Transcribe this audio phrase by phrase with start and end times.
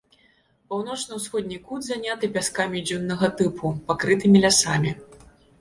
[0.73, 4.91] Паўночна-ўсходні кут заняты пяскамі дзюннага тыпу, пакрытымі лясамі.